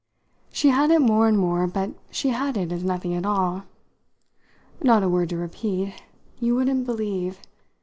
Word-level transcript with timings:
She 0.51 0.69
had 0.69 0.89
it 0.89 0.97
more 0.99 1.27
and 1.27 1.37
more, 1.37 1.67
but 1.67 1.91
she 2.09 2.29
had 2.29 2.57
it 2.57 2.71
as 2.71 2.83
nothing 2.83 3.13
at 3.13 3.23
all. 3.23 3.65
"Not 4.81 5.03
a 5.03 5.07
word 5.07 5.29
to 5.29 5.37
repeat 5.37 5.93
you 6.39 6.55
wouldn't 6.55 6.87
believe! 6.87 7.39